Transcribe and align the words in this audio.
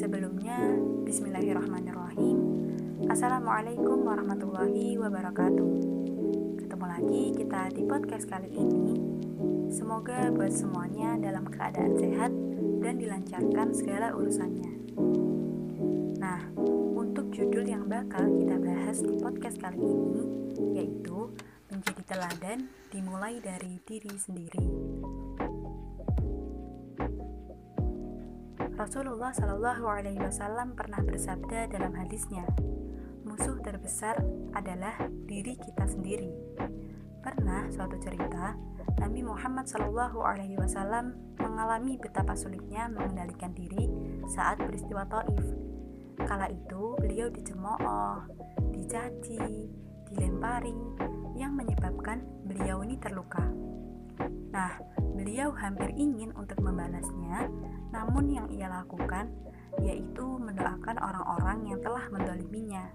Sebelumnya, 0.00 0.56
bismillahirrahmanirrahim. 1.04 2.38
Assalamualaikum 3.12 4.00
warahmatullahi 4.08 4.96
wabarakatuh. 4.96 5.72
Ketemu 6.56 6.84
lagi 6.88 7.22
kita 7.36 7.68
di 7.68 7.84
podcast 7.84 8.24
kali 8.24 8.48
ini. 8.48 8.96
Semoga 9.68 10.32
buat 10.32 10.56
semuanya 10.56 11.20
dalam 11.20 11.44
keadaan 11.52 12.00
sehat 12.00 12.32
dan 12.80 12.96
dilancarkan 12.96 13.76
segala 13.76 14.16
urusannya. 14.16 14.72
Nah, 16.16 16.48
untuk 16.96 17.28
judul 17.36 17.68
yang 17.68 17.84
bakal 17.84 18.24
kita 18.40 18.56
bahas 18.56 19.04
di 19.04 19.20
podcast 19.20 19.60
kali 19.60 19.84
ini 19.84 20.24
yaitu 20.80 21.28
menjadi 21.68 22.00
teladan 22.08 22.72
dimulai 22.88 23.36
dari 23.44 23.76
diri 23.84 24.16
sendiri. 24.16 24.64
Rasulullah 28.80 29.28
Shallallahu 29.28 29.84
Alaihi 29.92 30.16
Wasallam 30.16 30.72
pernah 30.72 31.04
bersabda 31.04 31.68
dalam 31.68 31.92
hadisnya, 32.00 32.48
musuh 33.28 33.60
terbesar 33.60 34.16
adalah 34.56 34.96
diri 35.28 35.52
kita 35.60 35.84
sendiri. 35.84 36.32
Pernah 37.20 37.68
suatu 37.68 38.00
cerita, 38.00 38.56
Nabi 38.96 39.20
Muhammad 39.20 39.68
Shallallahu 39.68 40.24
Alaihi 40.24 40.56
Wasallam 40.56 41.12
mengalami 41.36 42.00
betapa 42.00 42.32
sulitnya 42.32 42.88
mengendalikan 42.88 43.52
diri 43.52 43.84
saat 44.32 44.56
peristiwa 44.56 45.04
Taif. 45.12 45.44
Kala 46.24 46.48
itu 46.48 46.96
beliau 47.04 47.28
dicemooh, 47.28 48.32
dicaci, 48.72 49.44
dilempari, 50.08 50.72
yang 51.36 51.52
menyebabkan 51.52 52.24
beliau 52.48 52.80
ini 52.80 52.96
terluka. 52.96 53.44
Nah, 54.50 54.76
beliau 55.14 55.54
hampir 55.54 55.92
ingin 55.94 56.34
untuk 56.34 56.58
membalasnya, 56.60 57.48
namun 57.94 58.30
yang 58.30 58.46
ia 58.50 58.68
lakukan 58.68 59.30
yaitu 59.78 60.26
mendoakan 60.36 60.98
orang-orang 60.98 61.58
yang 61.70 61.78
telah 61.78 62.02
mendoliminya. 62.10 62.90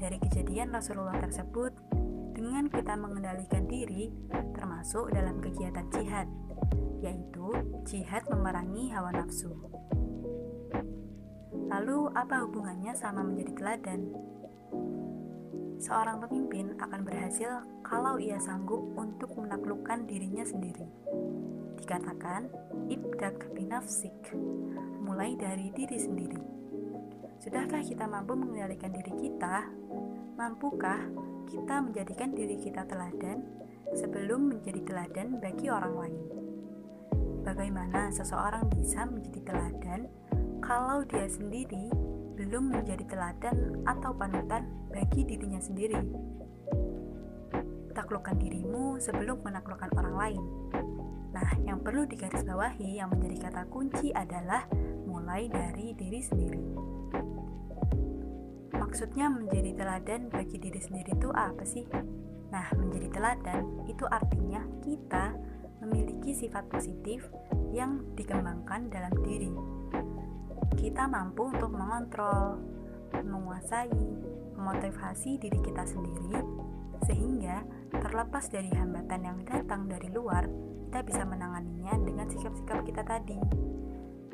Dari 0.00 0.16
kejadian 0.18 0.72
Rasulullah 0.72 1.20
tersebut, 1.20 1.72
dengan 2.34 2.66
kita 2.66 2.98
mengendalikan 2.98 3.68
diri, 3.70 4.10
termasuk 4.56 5.12
dalam 5.14 5.38
kegiatan 5.38 5.86
jihad, 5.92 6.26
yaitu 7.04 7.52
jihad 7.86 8.26
memerangi 8.32 8.90
hawa 8.90 9.14
nafsu. 9.14 9.52
Lalu, 11.70 12.10
apa 12.12 12.44
hubungannya 12.44 12.92
sama 12.96 13.22
menjadi 13.22 13.52
teladan? 13.56 14.00
Seorang 15.78 16.22
pemimpin 16.22 16.78
akan 16.78 17.00
berhasil 17.02 17.66
kalau 17.82 18.16
ia 18.16 18.38
sanggup 18.38 18.80
untuk 18.94 19.34
menaklukkan 19.34 20.06
dirinya 20.06 20.46
sendiri. 20.46 20.86
Dikatakan, 21.78 22.48
ibdak 22.88 23.52
binafsik, 23.52 24.14
mulai 25.02 25.34
dari 25.34 25.74
diri 25.74 25.98
sendiri. 25.98 26.40
Sudahkah 27.42 27.84
kita 27.84 28.08
mampu 28.08 28.32
mengendalikan 28.38 28.94
diri 28.94 29.12
kita? 29.20 29.68
Mampukah 30.38 30.96
kita 31.50 31.84
menjadikan 31.84 32.32
diri 32.32 32.56
kita 32.56 32.88
teladan 32.88 33.44
sebelum 33.92 34.48
menjadi 34.48 34.80
teladan 34.80 35.42
bagi 35.42 35.68
orang 35.68 35.94
lain? 35.94 36.22
Bagaimana 37.44 38.08
seseorang 38.08 38.72
bisa 38.72 39.04
menjadi 39.04 39.52
teladan 39.52 40.08
kalau 40.64 41.04
dia 41.04 41.28
sendiri 41.28 41.92
belum 42.44 42.76
menjadi 42.76 43.08
teladan 43.08 43.80
atau 43.88 44.12
panutan 44.12 44.68
bagi 44.92 45.24
dirinya 45.24 45.56
sendiri? 45.64 45.96
Taklukkan 47.96 48.36
dirimu 48.36 49.00
sebelum 49.00 49.40
menaklukkan 49.40 49.88
orang 49.96 50.16
lain. 50.20 50.42
Nah, 51.32 51.50
yang 51.64 51.80
perlu 51.80 52.04
digarisbawahi 52.04 53.00
yang 53.00 53.08
menjadi 53.08 53.48
kata 53.48 53.62
kunci 53.72 54.12
adalah 54.12 54.68
mulai 55.08 55.48
dari 55.48 55.96
diri 55.96 56.20
sendiri. 56.20 56.62
Maksudnya 58.76 59.32
menjadi 59.32 59.72
teladan 59.80 60.28
bagi 60.28 60.60
diri 60.60 60.78
sendiri 60.84 61.16
itu 61.16 61.32
apa 61.32 61.64
sih? 61.64 61.88
Nah, 62.52 62.68
menjadi 62.76 63.08
teladan 63.08 63.88
itu 63.88 64.04
artinya 64.04 64.60
kita 64.84 65.32
memiliki 65.80 66.36
sifat 66.36 66.68
positif 66.68 67.24
yang 67.72 68.04
dikembangkan 68.14 68.92
dalam 68.92 69.14
diri. 69.24 69.50
Kita 70.74 71.08
mampu 71.08 71.48
untuk 71.48 71.72
mengontrol, 71.72 72.60
menguasai, 73.14 73.94
memotivasi 74.54 75.38
diri 75.38 75.58
kita 75.62 75.84
sendiri 75.86 76.40
sehingga 77.04 77.62
terlepas 77.92 78.48
dari 78.48 78.72
hambatan 78.72 79.20
yang 79.22 79.38
datang 79.44 79.86
dari 79.86 80.08
luar, 80.08 80.48
kita 80.88 81.04
bisa 81.04 81.22
menanganinya 81.26 81.94
dengan 82.00 82.26
sikap-sikap 82.30 82.86
kita 82.86 83.02
tadi. 83.04 83.38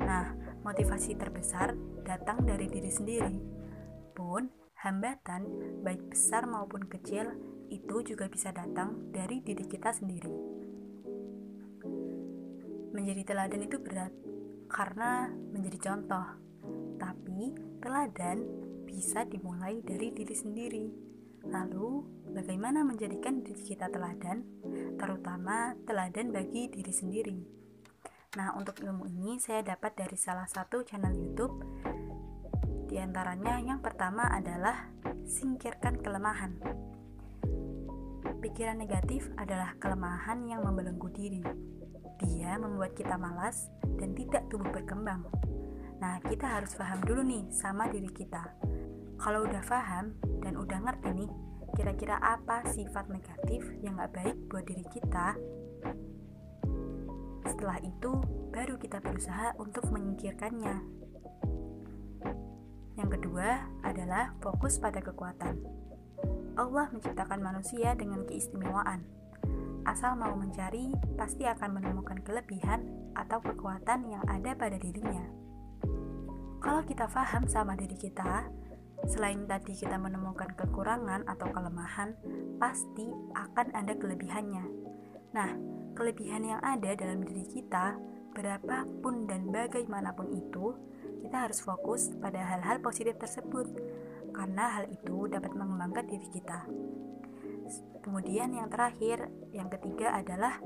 Nah, 0.01 0.33
motivasi 0.63 1.17
terbesar 1.17 1.75
datang 2.05 2.45
dari 2.47 2.69
diri 2.71 2.91
sendiri. 2.93 3.37
Pun, 4.15 4.47
hambatan, 4.81 5.45
baik 5.83 6.13
besar 6.13 6.47
maupun 6.47 6.87
kecil, 6.87 7.33
itu 7.67 8.03
juga 8.05 8.29
bisa 8.31 8.53
datang 8.55 9.11
dari 9.11 9.43
diri 9.43 9.65
kita 9.67 9.91
sendiri. 9.91 10.31
Menjadi 12.91 13.23
teladan 13.23 13.61
itu 13.65 13.77
berat, 13.79 14.11
karena 14.71 15.27
menjadi 15.27 15.91
contoh. 15.91 16.27
Tapi, 16.95 17.51
teladan 17.83 18.39
bisa 18.87 19.27
dimulai 19.27 19.83
dari 19.83 20.15
diri 20.15 20.35
sendiri. 20.35 20.85
Lalu, 21.51 22.05
bagaimana 22.31 22.87
menjadikan 22.87 23.43
diri 23.43 23.61
kita 23.61 23.91
teladan, 23.91 24.47
terutama 24.95 25.75
teladan 25.83 26.31
bagi 26.31 26.71
diri 26.71 26.93
sendiri. 26.93 27.39
Nah, 28.39 28.55
untuk 28.55 28.79
ilmu 28.79 29.11
ini 29.11 29.35
saya 29.43 29.59
dapat 29.59 29.91
dari 29.99 30.15
salah 30.15 30.47
satu 30.47 30.87
channel 30.87 31.11
YouTube. 31.11 31.59
Di 32.87 32.95
antaranya 32.95 33.59
yang 33.59 33.83
pertama 33.83 34.31
adalah 34.31 34.87
singkirkan 35.27 35.99
kelemahan. 35.99 36.55
Pikiran 38.41 38.77
negatif 38.77 39.29
adalah 39.37 39.73
kelemahan 39.77 40.45
yang 40.45 40.61
membelenggu 40.65 41.09
diri. 41.13 41.41
Dia 42.21 42.57
membuat 42.61 42.93
kita 42.93 43.17
malas 43.17 43.69
dan 43.97 44.13
tidak 44.13 44.45
tumbuh 44.49 44.69
berkembang. 44.69 45.25
Nah, 46.01 46.17
kita 46.25 46.45
harus 46.45 46.73
paham 46.73 47.01
dulu 47.05 47.21
nih 47.21 47.49
sama 47.53 47.89
diri 47.89 48.09
kita. 48.09 48.41
Kalau 49.21 49.45
udah 49.45 49.61
paham 49.65 50.17
dan 50.41 50.57
udah 50.57 50.81
ngerti 50.81 51.13
nih, 51.13 51.31
kira-kira 51.77 52.19
apa 52.19 52.67
sifat 52.67 53.07
negatif 53.07 53.63
yang 53.79 53.97
gak 53.97 54.11
baik 54.11 54.35
buat 54.51 54.65
diri 54.67 54.85
kita 54.91 55.37
setelah 57.47 57.77
itu 57.83 58.11
baru 58.49 58.75
kita 58.81 58.97
berusaha 59.03 59.53
untuk 59.61 59.85
menyingkirkannya 59.93 60.75
yang 62.97 63.09
kedua 63.09 63.69
adalah 63.85 64.33
fokus 64.41 64.81
pada 64.81 64.97
kekuatan 64.97 65.61
Allah 66.61 66.93
menciptakan 66.93 67.41
manusia 67.41 67.97
dengan 67.97 68.21
keistimewaan. 68.29 69.01
Asal 69.81 70.13
mau 70.13 70.37
mencari 70.37 70.93
pasti 71.17 71.49
akan 71.49 71.81
menemukan 71.81 72.21
kelebihan 72.21 72.85
atau 73.17 73.41
kekuatan 73.41 74.05
yang 74.05 74.21
ada 74.29 74.53
pada 74.53 74.77
dirinya. 74.77 75.25
Kalau 76.61 76.85
kita 76.85 77.09
paham 77.09 77.49
sama 77.49 77.73
diri 77.73 77.97
kita, 77.97 78.45
Selain 79.09 79.49
tadi 79.49 79.73
kita 79.73 79.97
menemukan 79.97 80.53
kekurangan 80.53 81.25
atau 81.25 81.49
kelemahan, 81.49 82.13
pasti 82.61 83.09
akan 83.33 83.73
ada 83.73 83.97
kelebihannya. 83.97 84.65
Nah, 85.33 85.49
kelebihan 85.97 86.45
yang 86.45 86.61
ada 86.61 86.93
dalam 86.93 87.25
diri 87.25 87.41
kita, 87.49 87.97
berapapun 88.37 89.25
dan 89.25 89.49
bagaimanapun 89.49 90.29
itu, 90.37 90.77
kita 91.25 91.49
harus 91.49 91.65
fokus 91.65 92.13
pada 92.21 92.45
hal-hal 92.45 92.77
positif 92.77 93.17
tersebut, 93.17 93.65
karena 94.31 94.79
hal 94.79 94.85
itu 94.91 95.27
dapat 95.27 95.51
mengembangkan 95.53 96.07
diri 96.07 96.27
kita. 96.31 96.65
Kemudian 98.01 98.51
yang 98.57 98.67
terakhir, 98.67 99.29
yang 99.53 99.69
ketiga 99.69 100.17
adalah 100.17 100.57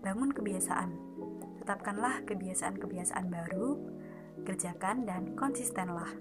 bangun 0.00 0.30
kebiasaan. 0.30 0.94
Tetapkanlah 1.64 2.22
kebiasaan-kebiasaan 2.28 3.26
baru, 3.32 3.80
kerjakan 4.46 5.08
dan 5.08 5.34
konsistenlah. 5.34 6.12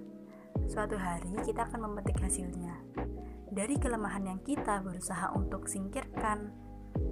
Suatu 0.66 0.98
hari 0.98 1.36
kita 1.44 1.69
akan 1.69 1.92
memetik 1.92 2.18
hasilnya. 2.24 2.80
Dari 3.54 3.77
kelemahan 3.77 4.25
yang 4.25 4.42
kita 4.42 4.81
berusaha 4.81 5.30
untuk 5.38 5.69
singkirkan, 5.69 6.50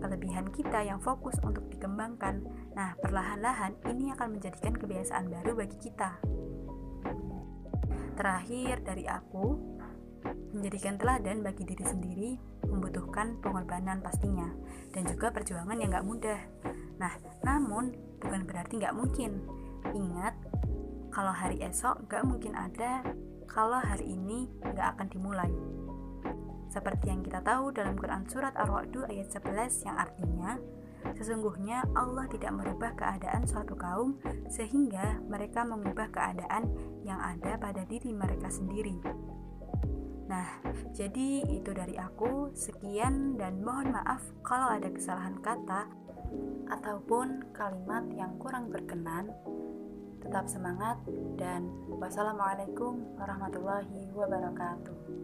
kelebihan 0.02 0.50
kita 0.50 0.82
yang 0.82 0.98
fokus 0.98 1.38
untuk 1.46 1.70
dikembangkan. 1.70 2.42
Nah, 2.74 2.98
perlahan-lahan 2.98 3.78
ini 3.90 4.10
akan 4.14 4.38
menjadikan 4.38 4.74
kebiasaan 4.74 5.30
baru 5.30 5.54
bagi 5.54 5.78
kita. 5.78 6.18
Terakhir 8.18 8.86
dari 8.86 9.06
aku, 9.06 9.78
menjadikan 10.52 11.00
teladan 11.00 11.42
bagi 11.42 11.64
diri 11.64 11.86
sendiri 11.86 12.30
membutuhkan 12.68 13.40
pengorbanan 13.40 14.04
pastinya 14.04 14.48
dan 14.92 15.08
juga 15.08 15.32
perjuangan 15.32 15.78
yang 15.80 15.90
gak 15.92 16.08
mudah. 16.08 16.42
Nah, 17.00 17.14
namun 17.44 17.96
bukan 18.22 18.46
berarti 18.46 18.80
gak 18.80 18.96
mungkin. 18.96 19.42
Ingat, 19.92 20.36
kalau 21.12 21.34
hari 21.34 21.60
esok 21.64 22.08
gak 22.08 22.24
mungkin 22.24 22.56
ada 22.56 23.04
kalau 23.52 23.84
hari 23.84 24.16
ini 24.16 24.48
nggak 24.64 24.96
akan 24.96 25.08
dimulai. 25.12 25.52
Seperti 26.72 27.12
yang 27.12 27.20
kita 27.20 27.44
tahu 27.44 27.76
dalam 27.76 28.00
Quran 28.00 28.24
Surat 28.32 28.56
Ar-Ra'du 28.56 29.04
ayat 29.12 29.28
11 29.28 29.88
yang 29.92 30.00
artinya, 30.00 30.56
Sesungguhnya 31.18 31.82
Allah 31.98 32.30
tidak 32.30 32.54
merubah 32.56 32.94
keadaan 32.94 33.50
suatu 33.50 33.74
kaum 33.74 34.22
sehingga 34.48 35.18
mereka 35.26 35.66
mengubah 35.66 36.14
keadaan 36.14 36.70
yang 37.02 37.18
ada 37.18 37.58
pada 37.58 37.82
diri 37.90 38.14
mereka 38.14 38.54
sendiri. 38.54 39.02
Nah, 40.30 40.62
jadi 40.92 41.46
itu 41.48 41.72
dari 41.72 41.96
aku. 41.96 42.52
Sekian 42.54 43.40
dan 43.40 43.64
mohon 43.64 43.96
maaf 43.96 44.22
kalau 44.44 44.74
ada 44.74 44.90
kesalahan 44.92 45.40
kata 45.40 45.88
ataupun 46.72 47.56
kalimat 47.56 48.06
yang 48.16 48.36
kurang 48.42 48.72
berkenan. 48.72 49.32
Tetap 50.22 50.46
semangat 50.46 51.02
dan 51.40 51.66
wassalamualaikum 51.98 53.18
warahmatullahi 53.18 54.14
wabarakatuh. 54.14 55.21